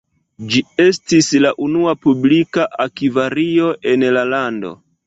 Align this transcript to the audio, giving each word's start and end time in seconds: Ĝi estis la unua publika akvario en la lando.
Ĝi 0.53 0.61
estis 0.85 1.29
la 1.47 1.51
unua 1.67 1.95
publika 2.07 2.67
akvario 2.87 3.73
en 3.95 4.11
la 4.19 4.31
lando. 4.35 4.79